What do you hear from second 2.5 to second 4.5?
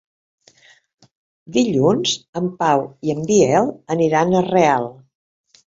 Pau i en Biel aniran a